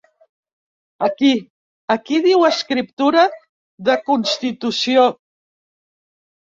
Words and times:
Aquí, 1.07 1.29
aquí 1.97 2.19
diu 2.25 2.47
escriptura 2.49 3.29
de 3.91 4.01
constitució. 4.11 5.07